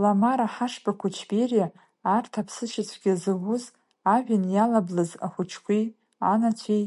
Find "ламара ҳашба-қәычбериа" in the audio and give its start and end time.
0.00-1.66